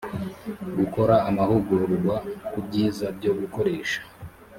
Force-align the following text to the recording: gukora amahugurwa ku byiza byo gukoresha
gukora 0.77 1.15
amahugurwa 1.29 2.15
ku 2.51 2.59
byiza 2.65 3.05
byo 3.17 3.31
gukoresha 3.39 3.99